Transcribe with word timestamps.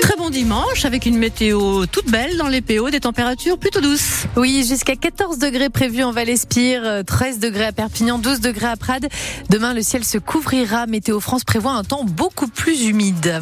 Très 0.00 0.16
bon 0.16 0.30
dimanche 0.30 0.84
avec 0.84 1.04
une 1.06 1.18
météo 1.18 1.86
toute 1.86 2.08
belle 2.08 2.36
dans 2.36 2.46
les 2.46 2.60
PO, 2.60 2.90
des 2.90 3.00
températures 3.00 3.58
plutôt 3.58 3.80
douces. 3.80 4.26
Oui, 4.36 4.64
jusqu'à 4.68 4.94
14 4.94 5.38
degrés 5.38 5.68
prévus 5.68 6.04
en 6.04 6.12
Val-Espire, 6.12 7.02
13 7.04 7.40
degrés 7.40 7.64
à 7.66 7.72
Perpignan, 7.72 8.18
12 8.18 8.40
degrés 8.40 8.66
à 8.68 8.76
Prades. 8.76 9.08
Demain, 9.50 9.74
le 9.74 9.82
ciel 9.82 10.04
se 10.04 10.18
couvrira. 10.18 10.86
Météo 10.86 11.18
France 11.18 11.42
prévoit 11.42 11.72
un 11.72 11.82
temps 11.82 12.04
beaucoup 12.04 12.46
plus 12.46 12.84
humide. 12.84 13.40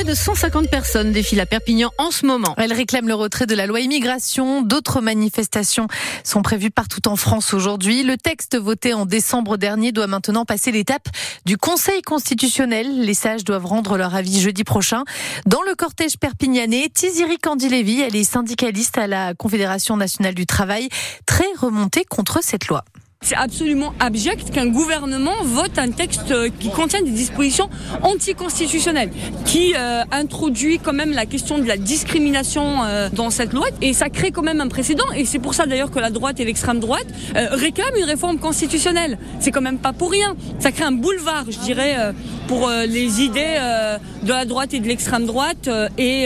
Près 0.00 0.08
de 0.08 0.14
150 0.14 0.70
personnes 0.70 1.12
défilent 1.12 1.42
à 1.42 1.46
Perpignan 1.46 1.90
en 1.98 2.10
ce 2.10 2.24
moment. 2.24 2.54
Elles 2.56 2.72
réclament 2.72 3.08
le 3.08 3.14
retrait 3.14 3.44
de 3.44 3.54
la 3.54 3.66
loi 3.66 3.80
immigration. 3.80 4.62
D'autres 4.62 5.02
manifestations 5.02 5.88
sont 6.24 6.40
prévues 6.40 6.70
partout 6.70 7.06
en 7.06 7.16
France 7.16 7.52
aujourd'hui. 7.52 8.02
Le 8.02 8.16
texte 8.16 8.56
voté 8.56 8.94
en 8.94 9.04
décembre 9.04 9.58
dernier 9.58 9.92
doit 9.92 10.06
maintenant 10.06 10.46
passer 10.46 10.72
l'étape 10.72 11.06
du 11.44 11.58
Conseil 11.58 12.00
constitutionnel. 12.00 13.02
Les 13.02 13.12
sages 13.12 13.44
doivent 13.44 13.66
rendre 13.66 13.98
leur 13.98 14.14
avis 14.14 14.40
jeudi 14.40 14.64
prochain. 14.64 15.04
Dans 15.44 15.60
le 15.60 15.74
cortège 15.74 16.16
perpignanais, 16.16 16.88
Tiziri 16.88 17.36
Candilevi, 17.36 18.00
elle 18.00 18.16
est 18.16 18.24
syndicaliste 18.24 18.96
à 18.96 19.06
la 19.06 19.34
Confédération 19.34 19.98
nationale 19.98 20.34
du 20.34 20.46
travail, 20.46 20.88
très 21.26 21.44
remontée 21.58 22.06
contre 22.06 22.42
cette 22.42 22.68
loi. 22.68 22.86
C'est 23.30 23.36
absolument 23.36 23.92
abject 24.00 24.50
qu'un 24.50 24.66
gouvernement 24.66 25.44
vote 25.44 25.78
un 25.78 25.90
texte 25.90 26.34
qui 26.58 26.68
contient 26.68 27.02
des 27.02 27.12
dispositions 27.12 27.68
anticonstitutionnelles, 28.02 29.12
qui 29.44 29.72
euh, 29.76 30.02
introduit 30.10 30.80
quand 30.80 30.94
même 30.94 31.12
la 31.12 31.26
question 31.26 31.58
de 31.58 31.64
la 31.64 31.76
discrimination 31.76 32.82
euh, 32.82 33.08
dans 33.12 33.30
cette 33.30 33.52
loi, 33.52 33.68
et 33.82 33.92
ça 33.92 34.08
crée 34.08 34.32
quand 34.32 34.42
même 34.42 34.60
un 34.60 34.66
précédent, 34.66 35.04
et 35.14 35.26
c'est 35.26 35.38
pour 35.38 35.54
ça 35.54 35.66
d'ailleurs 35.66 35.92
que 35.92 36.00
la 36.00 36.10
droite 36.10 36.40
et 36.40 36.44
l'extrême 36.44 36.80
droite 36.80 37.06
euh, 37.36 37.46
réclament 37.52 37.94
une 37.98 38.04
réforme 38.04 38.38
constitutionnelle. 38.38 39.16
C'est 39.38 39.52
quand 39.52 39.60
même 39.60 39.78
pas 39.78 39.92
pour 39.92 40.10
rien. 40.10 40.34
Ça 40.58 40.72
crée 40.72 40.84
un 40.84 40.90
boulevard, 40.90 41.44
je 41.48 41.58
dirais, 41.60 41.96
euh, 42.00 42.12
pour 42.48 42.68
euh, 42.68 42.84
les 42.86 43.20
idées 43.20 43.58
euh, 43.60 43.98
de 44.24 44.30
la 44.30 44.44
droite 44.44 44.74
et 44.74 44.80
de 44.80 44.88
l'extrême 44.88 45.26
droite, 45.26 45.70
et, 45.98 46.24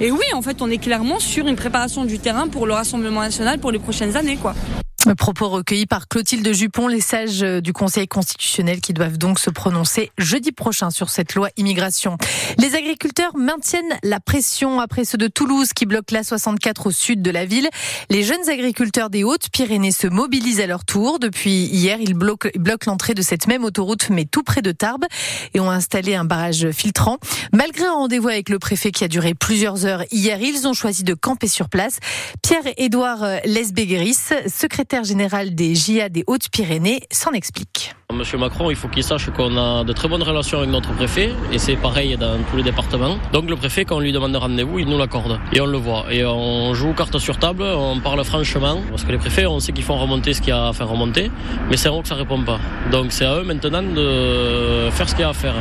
et 0.00 0.10
oui, 0.10 0.24
en 0.34 0.42
fait, 0.42 0.62
on 0.62 0.70
est 0.70 0.78
clairement 0.78 1.20
sur 1.20 1.46
une 1.46 1.54
préparation 1.54 2.04
du 2.04 2.18
terrain 2.18 2.48
pour 2.48 2.66
le 2.66 2.72
Rassemblement 2.72 3.20
national 3.20 3.60
pour 3.60 3.70
les 3.70 3.78
prochaines 3.78 4.16
années, 4.16 4.36
quoi. 4.36 4.54
Propos 5.12 5.50
recueillis 5.50 5.86
par 5.86 6.08
Clotilde 6.08 6.50
Jupon, 6.52 6.88
les 6.88 7.02
sages 7.02 7.40
du 7.40 7.74
Conseil 7.74 8.08
constitutionnel 8.08 8.80
qui 8.80 8.94
doivent 8.94 9.18
donc 9.18 9.38
se 9.38 9.50
prononcer 9.50 10.10
jeudi 10.16 10.50
prochain 10.50 10.88
sur 10.90 11.10
cette 11.10 11.34
loi 11.34 11.50
immigration. 11.58 12.16
Les 12.58 12.74
agriculteurs 12.74 13.36
maintiennent 13.36 13.98
la 14.02 14.18
pression 14.18 14.80
après 14.80 15.04
ceux 15.04 15.18
de 15.18 15.28
Toulouse 15.28 15.74
qui 15.74 15.84
bloquent 15.84 16.14
la 16.14 16.22
64 16.22 16.86
au 16.86 16.90
sud 16.90 17.20
de 17.20 17.30
la 17.30 17.44
ville. 17.44 17.68
Les 18.08 18.22
jeunes 18.22 18.48
agriculteurs 18.48 19.10
des 19.10 19.24
Hautes-Pyrénées 19.24 19.92
se 19.92 20.06
mobilisent 20.06 20.60
à 20.60 20.66
leur 20.66 20.86
tour. 20.86 21.18
Depuis 21.18 21.64
hier, 21.64 21.98
ils 22.00 22.14
bloquent, 22.14 22.48
l'entrée 22.86 23.14
de 23.14 23.22
cette 23.22 23.46
même 23.46 23.64
autoroute, 23.64 24.08
mais 24.08 24.24
tout 24.24 24.42
près 24.42 24.62
de 24.62 24.72
Tarbes, 24.72 25.04
et 25.52 25.60
ont 25.60 25.70
installé 25.70 26.14
un 26.14 26.24
barrage 26.24 26.70
filtrant. 26.70 27.18
Malgré 27.52 27.84
un 27.84 27.92
rendez-vous 27.92 28.28
avec 28.28 28.48
le 28.48 28.58
préfet 28.58 28.90
qui 28.90 29.04
a 29.04 29.08
duré 29.08 29.34
plusieurs 29.34 29.84
heures 29.84 30.04
hier, 30.10 30.40
ils 30.40 30.66
ont 30.66 30.74
choisi 30.74 31.04
de 31.04 31.14
camper 31.14 31.48
sur 31.48 31.68
place. 31.68 31.98
Pierre-Édouard 32.42 33.24
Lesbéguéris, 33.44 34.18
secrétaire 34.46 34.93
général 35.02 35.54
des 35.54 35.74
JA 35.74 36.08
des 36.08 36.22
Hautes-Pyrénées, 36.26 37.00
s'en 37.10 37.32
explique. 37.32 37.94
Monsieur 38.12 38.38
Macron, 38.38 38.70
il 38.70 38.76
faut 38.76 38.86
qu'il 38.86 39.02
sache 39.02 39.30
qu'on 39.30 39.56
a 39.56 39.82
de 39.82 39.92
très 39.92 40.06
bonnes 40.06 40.22
relations 40.22 40.58
avec 40.58 40.70
notre 40.70 40.92
préfet, 40.92 41.32
et 41.52 41.58
c'est 41.58 41.74
pareil 41.74 42.16
dans 42.16 42.38
tous 42.48 42.56
les 42.58 42.62
départements. 42.62 43.16
Donc 43.32 43.50
le 43.50 43.56
préfet, 43.56 43.84
quand 43.84 43.96
on 43.96 44.00
lui 44.00 44.12
demande 44.12 44.36
rendez-vous, 44.36 44.78
il 44.78 44.86
nous 44.86 44.98
l'accorde, 44.98 45.40
et 45.52 45.60
on 45.60 45.66
le 45.66 45.78
voit. 45.78 46.04
Et 46.12 46.24
on 46.24 46.72
joue 46.74 46.92
carte 46.92 47.18
sur 47.18 47.38
table, 47.38 47.64
on 47.64 47.98
parle 47.98 48.22
franchement, 48.22 48.80
parce 48.90 49.02
que 49.02 49.10
les 49.10 49.18
préfets, 49.18 49.46
on 49.46 49.58
sait 49.58 49.72
qu'ils 49.72 49.84
font 49.84 49.98
remonter 49.98 50.32
ce 50.32 50.40
qu'il 50.40 50.50
y 50.50 50.52
a 50.52 50.68
à 50.68 50.72
faire 50.72 50.88
remonter, 50.88 51.30
mais 51.68 51.76
c'est 51.76 51.88
eux 51.88 52.02
que 52.02 52.08
ça 52.08 52.14
répond 52.14 52.40
pas. 52.42 52.60
Donc 52.92 53.10
c'est 53.10 53.24
à 53.24 53.36
eux 53.38 53.42
maintenant 53.42 53.82
de 53.82 54.90
faire 54.92 55.08
ce 55.08 55.14
qu'il 55.14 55.22
y 55.22 55.24
a 55.24 55.30
à 55.30 55.34
faire. 55.34 55.54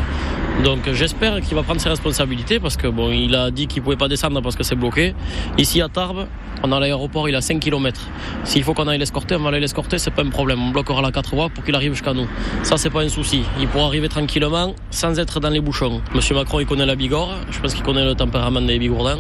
Donc 0.63 0.91
j'espère 0.91 1.41
qu'il 1.41 1.55
va 1.55 1.63
prendre 1.63 1.81
ses 1.81 1.89
responsabilités, 1.89 2.59
parce 2.59 2.77
que 2.77 2.87
bon, 2.87 3.09
il 3.09 3.33
a 3.33 3.49
dit 3.49 3.65
qu'il 3.65 3.81
pouvait 3.81 3.95
pas 3.95 4.07
descendre 4.07 4.41
parce 4.41 4.55
que 4.55 4.63
c'est 4.63 4.75
bloqué. 4.75 5.15
Ici 5.57 5.81
à 5.81 5.89
Tarbes, 5.89 6.27
on 6.61 6.71
a 6.71 6.79
l'aéroport, 6.79 7.27
il 7.27 7.35
a 7.35 7.41
5 7.41 7.59
km. 7.59 8.07
S'il 8.43 8.63
faut 8.63 8.73
qu'on 8.73 8.87
aille 8.87 8.99
l'escorter, 8.99 9.22
on 9.31 9.39
va 9.39 9.49
aller 9.49 9.59
l'escorter, 9.59 9.97
c'est 9.97 10.11
pas 10.11 10.23
un 10.23 10.29
problème. 10.29 10.61
On 10.61 10.69
bloquera 10.71 11.01
la 11.01 11.11
4 11.11 11.35
voies 11.35 11.49
pour 11.49 11.63
qu'il 11.63 11.75
arrive 11.75 11.93
jusqu'à 11.93 12.13
nous. 12.13 12.27
Ça, 12.63 12.77
c'est 12.77 12.89
pas 12.89 13.01
un 13.01 13.09
souci. 13.09 13.43
Il 13.59 13.67
pourra 13.67 13.85
arriver 13.85 14.09
tranquillement 14.09 14.75
sans 14.91 15.17
être 15.19 15.39
dans 15.39 15.49
les 15.49 15.61
bouchons. 15.61 16.01
Monsieur 16.13 16.35
Macron, 16.35 16.59
il 16.59 16.65
connaît 16.65 16.85
la 16.85 16.95
Bigorre. 16.95 17.37
Je 17.51 17.59
pense 17.59 17.73
qu'il 17.73 17.83
connaît 17.83 18.05
le 18.05 18.15
tempérament 18.15 18.61
des 18.61 18.79
Bigourdins. 18.79 19.19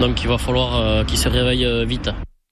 Donc, 0.00 0.22
il 0.22 0.28
va 0.28 0.38
falloir 0.38 0.76
euh, 0.76 1.04
qu'il 1.04 1.18
se 1.18 1.28
réveille 1.28 1.64
euh, 1.64 1.84
vite. 1.84 2.10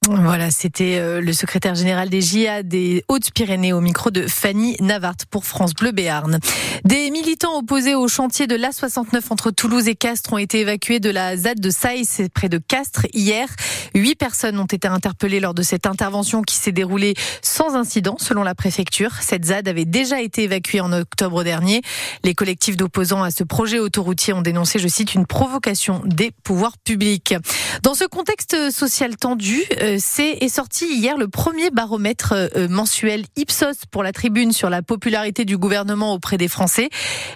Voilà, 0.08 0.50
c'était 0.50 0.98
euh, 0.98 1.20
le 1.20 1.32
secrétaire 1.32 1.76
général 1.76 2.10
des 2.10 2.20
JA 2.20 2.64
des 2.64 3.04
Hautes-Pyrénées 3.06 3.72
au 3.72 3.80
micro 3.80 4.10
de 4.10 4.26
Fanny 4.26 4.76
Navart 4.80 5.14
pour 5.30 5.44
France 5.44 5.74
Bleu 5.74 5.92
Béarn. 5.92 6.40
Des 6.84 7.08
militants 7.12 7.56
opposés 7.56 7.94
au 7.94 8.08
chantier 8.08 8.48
de 8.48 8.56
l'A69 8.56 9.20
entre 9.30 9.52
Toulouse 9.52 9.86
et 9.86 9.94
Castres 9.94 10.32
ont 10.32 10.38
été 10.38 10.60
évacués 10.60 10.98
de 10.98 11.08
la 11.08 11.36
ZAD 11.36 11.60
de 11.60 11.70
Saïs 11.70 12.20
près 12.34 12.48
de 12.48 12.58
Castres 12.58 13.06
hier. 13.12 13.48
Huit 13.94 14.16
personnes 14.16 14.58
ont 14.58 14.66
été 14.66 14.88
interpellées 14.88 15.38
lors 15.38 15.54
de 15.54 15.62
cette 15.62 15.86
intervention 15.86 16.42
qui 16.42 16.56
s'est 16.56 16.72
déroulée 16.72 17.14
sans 17.40 17.76
incident 17.76 18.16
selon 18.18 18.42
la 18.42 18.56
préfecture. 18.56 19.12
Cette 19.20 19.44
ZAD 19.44 19.68
avait 19.68 19.84
déjà 19.84 20.20
été 20.20 20.42
évacuée 20.42 20.80
en 20.80 20.92
octobre 20.92 21.44
dernier. 21.44 21.80
Les 22.24 22.34
collectifs 22.34 22.76
d'opposants 22.76 23.22
à 23.22 23.30
ce 23.30 23.44
projet 23.44 23.78
autoroutier 23.78 24.32
ont 24.32 24.42
dénoncé, 24.42 24.80
je 24.80 24.88
cite, 24.88 25.14
une 25.14 25.26
provocation 25.26 26.02
des 26.04 26.32
pouvoirs 26.42 26.76
publics. 26.78 27.36
Dans 27.84 27.94
ce 27.94 28.04
contexte 28.04 28.72
social 28.72 29.16
tendu, 29.16 29.62
c'est 29.98 30.38
est 30.40 30.48
sorti 30.48 30.86
hier 30.86 31.16
le 31.16 31.28
premier 31.28 31.70
baromètre 31.70 32.32
euh, 32.32 32.68
mensuel 32.68 33.24
Ipsos 33.36 33.86
pour 33.90 34.02
la 34.02 34.12
tribune 34.12 34.52
sur 34.52 34.70
la 34.70 34.82
popularité 34.82 35.44
du 35.44 35.58
gouvernement 35.58 36.12
auprès 36.14 36.36
des 36.36 36.48
Français. 36.48 36.88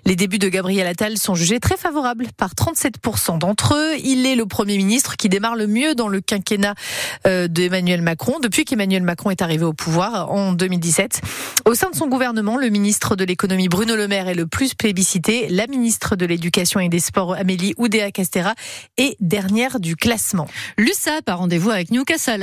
Les 0.05 0.17
débuts 0.17 0.39
de 0.39 0.49
Gabriel 0.49 0.87
Attal 0.87 1.19
sont 1.19 1.35
jugés 1.35 1.61
très 1.61 1.77
favorables 1.77 2.27
par 2.37 2.55
37% 2.55 3.39
d'entre 3.39 3.75
eux. 3.75 3.99
Il 4.05 4.27
est 4.27 4.37
le 4.37 4.47
premier 4.47 4.77
ministre 4.77 5.17
qui 5.17 5.29
démarre 5.29 5.57
le 5.57 5.67
mieux 5.67 5.95
dans 5.95 6.09
le 6.09 6.21
quinquennat 6.21 6.75
euh, 7.27 7.49
d'Emmanuel 7.49 8.03
Macron 8.03 8.39
depuis 8.41 8.65
qu'Emmanuel 8.65 9.03
Macron 9.03 9.31
est 9.31 9.43
arrivé 9.43 9.65
au 9.65 9.73
pouvoir 9.73 10.31
en 10.31 10.53
2017. 10.53 11.21
Au 11.65 11.75
sein 11.75 11.91
de 11.91 11.97
son 11.97 12.09
gouvernement, 12.09 12.57
le 12.57 12.69
ministre 12.69 13.17
de 13.17 13.25
l'économie 13.25 13.69
Bruno 13.69 13.97
Le 13.97 14.09
Maire 14.09 14.29
est 14.29 14.35
le 14.35 14.47
plus 14.47 14.75
plébiscité. 14.75 15.49
La 15.49 15.67
ministre 15.67 16.17
de 16.17 16.27
l'éducation 16.27 16.81
et 16.81 16.89
des 16.89 17.01
sports 17.01 17.35
Amélie 17.35 17.75
Oudéa 17.77 18.11
Castera 18.11 18.55
est 18.97 19.17
dernière 19.21 19.81
du 19.81 19.97
classement. 19.97 20.49
L'USAP 20.79 21.29
a 21.29 21.35
rendez-vous 21.35 21.71
avec 21.71 21.91
Newcastle 21.91 22.43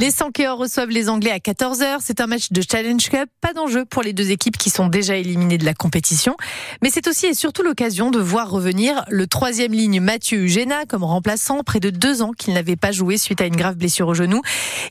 Les 0.00 0.10
Sankéors 0.10 0.58
reçoivent 0.58 0.90
les 0.90 1.08
Anglais 1.08 1.30
à 1.30 1.38
14h. 1.38 1.98
C'est 2.00 2.20
un 2.20 2.26
match 2.26 2.52
de 2.52 2.62
Challenge 2.62 3.08
Cup. 3.08 3.28
Pas 3.40 3.52
d'enjeu 3.52 3.84
pour 3.84 4.02
les 4.02 4.12
deux 4.12 4.30
équipes 4.30 4.56
qui 4.56 4.70
sont 4.70 4.86
déjà 4.86 5.16
éliminées 5.16 5.58
de 5.58 5.64
la 5.64 5.74
compétition. 5.74 6.36
Mais 6.82 6.90
c'est 6.90 7.06
aussi 7.08 7.26
et 7.26 7.34
surtout 7.34 7.62
l'occasion 7.62 8.10
de 8.10 8.18
voir 8.18 8.50
revenir 8.50 9.04
le 9.08 9.26
troisième 9.26 9.72
ligne 9.72 10.00
Mathieu 10.00 10.44
Eugena 10.44 10.84
comme 10.86 11.04
remplaçant. 11.04 11.62
Près 11.62 11.80
de 11.80 11.90
deux 11.90 12.22
ans 12.22 12.32
qu'il 12.32 12.54
n'avait 12.54 12.76
pas 12.76 12.92
joué 12.92 13.18
suite 13.18 13.40
à 13.40 13.46
une 13.46 13.56
grave 13.56 13.76
blessure 13.76 14.08
au 14.08 14.14
genou. 14.14 14.40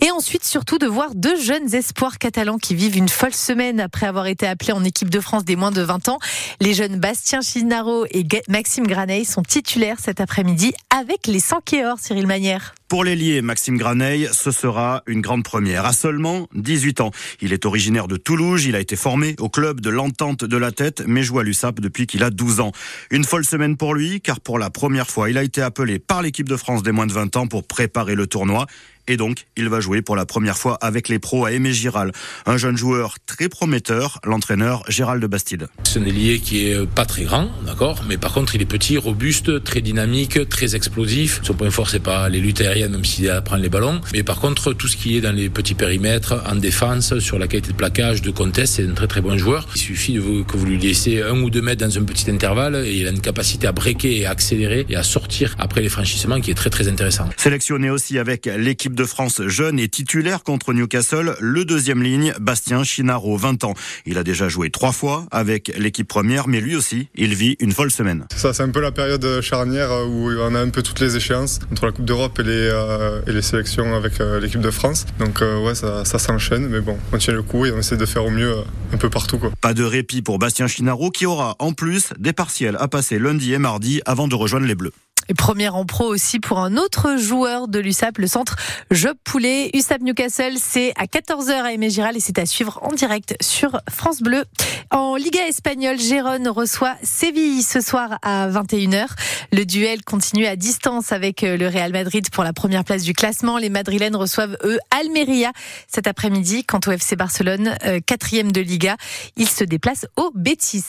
Et 0.01 0.11
ensuite 0.11 0.43
surtout 0.43 0.77
de 0.77 0.87
voir 0.87 1.15
deux 1.15 1.39
jeunes 1.39 1.73
espoirs 1.73 2.17
catalans 2.17 2.57
qui 2.57 2.75
vivent 2.75 2.97
une 2.97 3.09
folle 3.09 3.33
semaine 3.33 3.79
après 3.79 4.05
avoir 4.05 4.27
été 4.27 4.47
appelés 4.47 4.73
en 4.73 4.83
équipe 4.83 5.09
de 5.09 5.19
France 5.19 5.45
des 5.45 5.55
moins 5.55 5.71
de 5.71 5.81
20 5.81 6.09
ans. 6.09 6.19
Les 6.59 6.73
jeunes 6.73 6.97
Bastien 6.99 7.41
Chinaro 7.41 8.05
et 8.11 8.25
Maxime 8.47 8.87
Graneil 8.87 9.25
sont 9.25 9.43
titulaires 9.43 9.97
cet 9.99 10.21
après-midi 10.21 10.73
avec 10.95 11.27
les 11.27 11.41
Sankéors, 11.41 11.99
Cyril 11.99 12.25
Manière. 12.25 12.73
Pour 12.87 13.03
l'ailier 13.03 13.41
Maxime 13.41 13.77
Graneil, 13.77 14.29
ce 14.31 14.51
sera 14.51 15.03
une 15.07 15.19
grande 15.19 15.43
première. 15.43 15.85
À 15.85 15.91
seulement 15.91 16.47
18 16.53 17.01
ans, 17.01 17.11
il 17.41 17.51
est 17.51 17.65
originaire 17.65 18.07
de 18.07 18.15
Toulouse, 18.15 18.63
il 18.63 18.77
a 18.77 18.79
été 18.79 18.95
formé 18.95 19.35
au 19.39 19.49
club 19.49 19.81
de 19.81 19.89
l'entente 19.89 20.45
de 20.45 20.55
la 20.55 20.71
tête, 20.71 21.03
mais 21.05 21.21
joue 21.21 21.39
à 21.39 21.43
l'USAP 21.43 21.81
depuis 21.81 22.07
qu'il 22.07 22.23
a 22.23 22.29
12 22.29 22.61
ans. 22.61 22.71
Une 23.11 23.25
folle 23.25 23.43
semaine 23.43 23.75
pour 23.75 23.93
lui, 23.93 24.21
car 24.21 24.39
pour 24.39 24.57
la 24.57 24.69
première 24.69 25.09
fois, 25.09 25.29
il 25.29 25.37
a 25.37 25.43
été 25.43 25.61
appelé 25.61 25.99
par 25.99 26.21
l'équipe 26.21 26.47
de 26.47 26.55
France 26.55 26.81
des 26.81 26.93
moins 26.93 27.07
de 27.07 27.13
20 27.13 27.35
ans 27.35 27.47
pour 27.47 27.67
préparer 27.67 28.15
le 28.15 28.27
tournoi. 28.27 28.65
Et 29.07 29.17
donc, 29.17 29.45
il 29.55 29.69
va 29.69 29.79
jouer 29.79 30.01
pour 30.01 30.15
la 30.15 30.25
première 30.25 30.57
fois 30.57 30.77
avec 30.81 31.09
les 31.09 31.19
pros 31.19 31.45
à 31.45 31.51
Aimé 31.51 31.73
Giral. 31.73 32.11
Un 32.45 32.57
jeune 32.57 32.77
joueur 32.77 33.17
très 33.25 33.49
prometteur, 33.49 34.19
l'entraîneur 34.23 34.83
Gérald 34.89 35.21
de 35.21 35.27
Bastide. 35.27 35.67
C'est 35.83 35.99
un 35.99 36.05
ailier 36.05 36.39
qui 36.39 36.67
est 36.67 36.85
pas 36.87 37.05
très 37.05 37.23
grand, 37.23 37.49
d'accord, 37.65 38.03
mais 38.07 38.17
par 38.17 38.33
contre, 38.33 38.55
il 38.55 38.61
est 38.61 38.65
petit, 38.65 38.97
robuste, 38.97 39.63
très 39.63 39.81
dynamique, 39.81 40.49
très 40.49 40.75
explosif. 40.75 41.39
Son 41.43 41.53
point 41.53 41.69
fort, 41.69 41.89
c'est 41.89 41.99
pas 41.99 42.29
les 42.29 42.39
luttes 42.39 42.61
aériennes, 42.61 42.91
même 42.91 43.05
s'il 43.05 43.31
prendre 43.45 43.61
les 43.61 43.69
ballons. 43.69 44.01
Mais 44.13 44.23
par 44.23 44.39
contre, 44.39 44.73
tout 44.73 44.87
ce 44.87 44.97
qui 44.97 45.17
est 45.17 45.21
dans 45.21 45.35
les 45.35 45.49
petits 45.49 45.75
périmètres, 45.75 46.43
en 46.47 46.55
défense, 46.55 47.19
sur 47.19 47.37
la 47.37 47.47
qualité 47.47 47.71
de 47.71 47.77
plaquage, 47.77 48.21
de 48.21 48.31
contest, 48.31 48.75
c'est 48.75 48.87
un 48.87 48.93
très 48.93 49.07
très 49.07 49.21
bon 49.21 49.37
joueur. 49.37 49.67
Il 49.75 49.81
suffit 49.81 50.13
de 50.13 50.19
vous, 50.19 50.43
que 50.43 50.57
vous 50.57 50.65
lui 50.65 50.77
laissez 50.77 51.21
un 51.21 51.39
ou 51.41 51.49
deux 51.49 51.61
mètres 51.61 51.85
dans 51.85 51.97
un 51.97 52.03
petit 52.03 52.29
intervalle 52.31 52.75
et 52.75 52.93
il 52.93 53.07
a 53.07 53.11
une 53.11 53.21
capacité 53.21 53.67
à 53.67 53.71
breaker 53.71 54.19
et 54.19 54.25
à 54.25 54.31
accélérer 54.31 54.85
et 54.89 54.95
à 54.95 55.03
sortir 55.03 55.55
après 55.59 55.81
les 55.81 55.89
franchissements 55.89 56.41
qui 56.41 56.51
est 56.51 56.55
très 56.55 56.69
très 56.69 56.87
intéressant. 56.87 57.29
Sélectionné 57.37 57.89
aussi 57.89 58.17
avec 58.17 58.45
l'équipe 58.45 58.94
l'équipe 58.95 58.97
de 58.97 59.05
France 59.05 59.41
jeune 59.47 59.79
et 59.79 59.89
titulaire 59.89 60.43
contre 60.43 60.73
Newcastle, 60.73 61.35
le 61.39 61.65
deuxième 61.65 62.01
ligne, 62.01 62.33
Bastien 62.39 62.83
Chinaro, 62.83 63.35
20 63.35 63.63
ans. 63.65 63.73
Il 64.05 64.17
a 64.17 64.23
déjà 64.23 64.47
joué 64.47 64.69
trois 64.69 64.91
fois 64.91 65.25
avec 65.31 65.73
l'équipe 65.77 66.07
première, 66.07 66.47
mais 66.47 66.61
lui 66.61 66.75
aussi, 66.75 67.09
il 67.15 67.35
vit 67.35 67.57
une 67.59 67.71
folle 67.71 67.91
semaine. 67.91 68.25
Ça, 68.35 68.53
c'est 68.53 68.63
un 68.63 68.69
peu 68.69 68.79
la 68.79 68.91
période 68.91 69.41
charnière 69.41 69.89
où 70.07 70.29
on 70.31 70.55
a 70.55 70.59
un 70.59 70.69
peu 70.69 70.81
toutes 70.81 70.99
les 71.01 71.17
échéances 71.17 71.59
entre 71.71 71.87
la 71.87 71.91
Coupe 71.91 72.05
d'Europe 72.05 72.39
et 72.39 72.43
les, 72.43 72.69
euh, 72.71 73.21
et 73.27 73.33
les 73.33 73.41
sélections 73.41 73.95
avec 73.95 74.21
euh, 74.21 74.39
l'équipe 74.39 74.61
de 74.61 74.71
France. 74.71 75.05
Donc 75.19 75.41
euh, 75.41 75.61
ouais, 75.65 75.75
ça, 75.75 76.05
ça 76.05 76.19
s'enchaîne, 76.19 76.67
mais 76.67 76.79
bon, 76.79 76.97
on 77.11 77.17
tient 77.17 77.33
le 77.33 77.43
coup 77.43 77.65
et 77.65 77.71
on 77.71 77.79
essaie 77.79 77.97
de 77.97 78.05
faire 78.05 78.25
au 78.25 78.31
mieux 78.31 78.53
un 78.93 78.97
peu 78.97 79.09
partout. 79.09 79.39
Quoi. 79.39 79.51
Pas 79.61 79.73
de 79.73 79.83
répit 79.83 80.21
pour 80.21 80.39
Bastien 80.39 80.67
Chinaro 80.67 81.11
qui 81.11 81.25
aura 81.25 81.55
en 81.59 81.73
plus 81.73 82.09
des 82.17 82.33
partiels 82.33 82.77
à 82.79 82.87
passer 82.87 83.19
lundi 83.19 83.53
et 83.53 83.57
mardi 83.57 84.01
avant 84.05 84.27
de 84.27 84.35
rejoindre 84.35 84.67
les 84.67 84.75
Bleus. 84.75 84.93
Et 85.27 85.33
première 85.33 85.75
en 85.75 85.85
pro 85.85 86.05
aussi 86.05 86.39
pour 86.39 86.59
un 86.59 86.77
autre 86.77 87.17
joueur 87.17 87.67
de 87.67 87.79
l'USAP, 87.79 88.19
le 88.19 88.27
centre 88.27 88.55
Job 88.91 89.17
Poulet. 89.23 89.71
USAP 89.73 90.01
Newcastle, 90.01 90.53
c'est 90.57 90.93
à 90.97 91.05
14h 91.05 91.51
à 91.51 91.73
Aimé 91.73 91.89
Giral 91.89 92.15
et 92.15 92.19
c'est 92.19 92.37
à 92.37 92.45
suivre 92.45 92.79
en 92.83 92.91
direct 92.91 93.35
sur 93.41 93.81
France 93.89 94.21
Bleu. 94.21 94.45
En 94.91 95.15
Liga 95.15 95.47
espagnole, 95.47 95.99
Gérone 95.99 96.47
reçoit 96.47 96.95
Séville 97.01 97.63
ce 97.63 97.81
soir 97.81 98.19
à 98.21 98.47
21h. 98.47 99.07
Le 99.51 99.65
duel 99.65 100.03
continue 100.03 100.45
à 100.45 100.55
distance 100.55 101.11
avec 101.11 101.41
le 101.41 101.67
Real 101.67 101.91
Madrid 101.91 102.29
pour 102.29 102.43
la 102.43 102.53
première 102.53 102.83
place 102.83 103.01
du 103.01 103.13
classement. 103.13 103.57
Les 103.57 103.69
Madrilènes 103.69 104.15
reçoivent 104.15 104.57
eux 104.63 104.77
Almeria 104.91 105.51
cet 105.87 106.05
après-midi. 106.07 106.63
Quant 106.65 106.79
au 106.85 106.91
FC 106.91 107.15
Barcelone, 107.15 107.75
euh, 107.85 107.99
quatrième 108.05 108.51
de 108.51 108.61
Liga, 108.61 108.95
il 109.37 109.49
se 109.49 109.63
déplace 109.63 110.05
au 110.17 110.31
Betis. 110.35 110.83